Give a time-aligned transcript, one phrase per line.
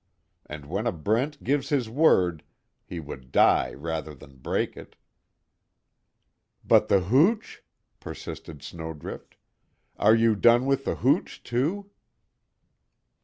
[0.47, 2.41] And when a Brent gives his word,
[2.87, 4.95] he would die rather than break it."
[6.65, 7.61] "But the hooch?"
[7.99, 9.35] persisted Snowdrift.
[9.99, 11.91] "Are you done with the hooch too?"